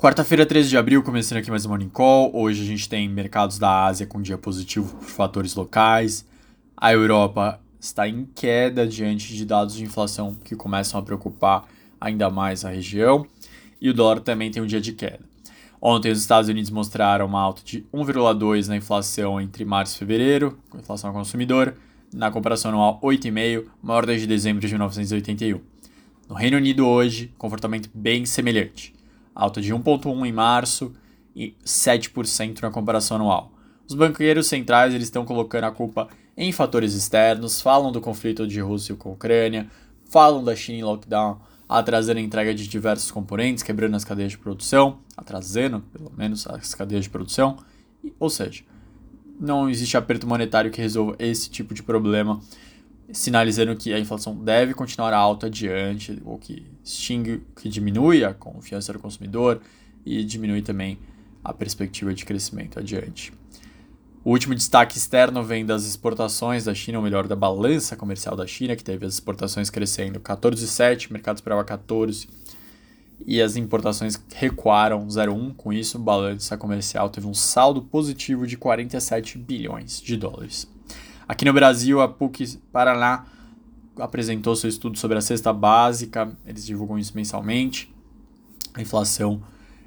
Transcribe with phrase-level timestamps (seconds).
[0.00, 2.34] Quarta-feira, 13 de abril, começando aqui mais um Morning Call.
[2.34, 6.26] Hoje a gente tem mercados da Ásia com dia positivo por fatores locais.
[6.74, 11.68] A Europa está em queda diante de dados de inflação que começam a preocupar
[12.00, 13.26] ainda mais a região.
[13.78, 15.20] E o dólar também tem um dia de queda.
[15.82, 20.58] Ontem, os Estados Unidos mostraram uma alta de 1,2 na inflação entre março e fevereiro,
[20.70, 21.74] com inflação ao consumidor,
[22.10, 25.60] na comparação anual 8,5, maior desde dezembro de 1981.
[26.26, 28.98] No Reino Unido, hoje, comportamento bem semelhante
[29.34, 30.92] alta de 1,1% em março
[31.34, 33.52] e 7% na comparação anual.
[33.88, 38.60] Os banqueiros centrais eles estão colocando a culpa em fatores externos, falam do conflito de
[38.60, 39.68] Rússia com a Ucrânia,
[40.08, 44.38] falam da China em lockdown, atrasando a entrega de diversos componentes, quebrando as cadeias de
[44.38, 47.58] produção, atrasando pelo menos as cadeias de produção,
[48.18, 48.64] ou seja,
[49.38, 52.40] não existe aperto monetário que resolva esse tipo de problema
[53.12, 58.92] sinalizando que a inflação deve continuar alta adiante, ou que extingue, que diminui a confiança
[58.92, 59.60] do consumidor
[60.04, 60.98] e diminui também
[61.42, 63.32] a perspectiva de crescimento adiante.
[64.22, 68.46] O último destaque externo vem das exportações da China, ou melhor, da balança comercial da
[68.46, 72.28] China, que teve as exportações crescendo 14,7, mercado esperava 14,
[73.24, 75.54] e as importações recuaram 0,1.
[75.56, 80.68] Com isso, a balança comercial teve um saldo positivo de 47 bilhões de dólares.
[81.30, 83.24] Aqui no Brasil, a PUC Paraná
[83.96, 87.94] apresentou seu estudo sobre a cesta básica, eles divulgam isso mensalmente.
[88.74, 89.40] A inflação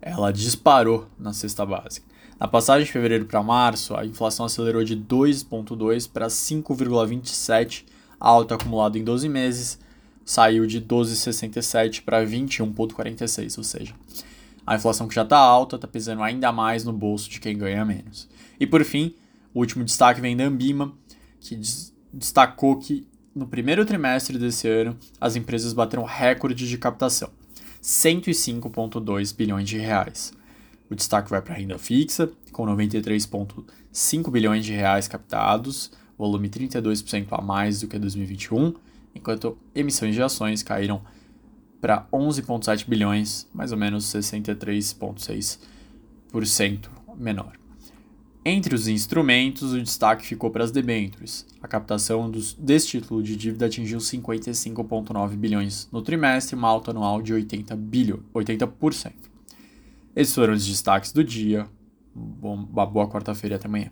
[0.00, 2.06] ela disparou na cesta básica.
[2.40, 7.84] Na passagem de fevereiro para março, a inflação acelerou de 2,2 para 5,27,
[8.18, 9.78] alta acumulado em 12 meses,
[10.24, 13.94] saiu de 12,67 para 21,46, ou seja,
[14.66, 17.84] a inflação que já está alta está pesando ainda mais no bolso de quem ganha
[17.84, 18.26] menos.
[18.58, 19.14] E por fim,
[19.52, 20.94] o último destaque vem da Ambima,
[21.48, 21.60] que
[22.12, 27.30] destacou que no primeiro trimestre desse ano as empresas bateram recorde de captação,
[27.82, 30.32] 105,2 bilhões de reais.
[30.88, 37.26] O destaque vai para a renda fixa, com 93,5 bilhões de reais captados, volume 32%
[37.30, 38.72] a mais do que 2021,
[39.14, 41.02] enquanto emissões de ações caíram
[41.80, 47.65] para 11,7 bilhões, mais ou menos 63,6% menor.
[48.48, 51.44] Entre os instrumentos, o destaque ficou para as debêntures.
[51.60, 57.20] A captação dos, desse título de dívida atingiu 55,9 bilhões no trimestre, uma alta anual
[57.20, 59.14] de 80 bilhões, 80%.
[60.14, 61.66] Esses foram os destaques do dia.
[62.14, 63.90] Bom, uma boa quarta-feira até amanhã.